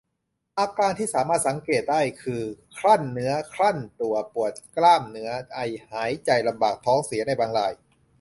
[0.59, 2.41] อาการที่สามารถสังเกตได้คือ
[2.77, 5.59] ครั่นเนื้อครั่นตัว ปวดกล้ามเนื้อ ไอ
[5.91, 7.73] หายใจลำบาก ท้องเสีย ในบางราย